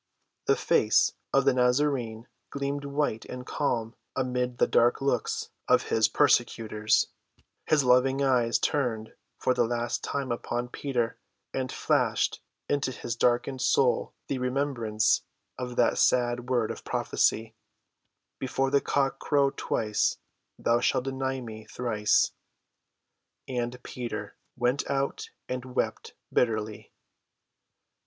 [0.47, 6.07] The face of the Nazarene gleamed white and calm amid the dark looks of his
[6.07, 7.09] persecutors;
[7.67, 11.19] his loving eyes turned for the last time upon Peter
[11.53, 15.21] and flashed into his darkened soul the remembrance
[15.59, 17.53] of that sad word of prophecy:
[18.39, 20.17] "Before the cock crow twice,
[20.57, 22.31] thou shalt deny me thrice."
[23.47, 26.91] And Peter went out and wept bitterly.